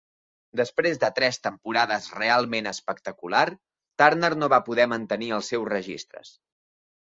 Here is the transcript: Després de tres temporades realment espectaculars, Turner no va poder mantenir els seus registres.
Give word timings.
Després 0.59 0.95
de 1.01 1.09
tres 1.17 1.37
temporades 1.47 2.07
realment 2.19 2.69
espectaculars, 2.71 3.59
Turner 4.03 4.33
no 4.45 4.51
va 4.55 4.61
poder 4.71 4.89
mantenir 4.95 5.31
els 5.39 5.53
seus 5.55 5.71
registres. 5.77 6.35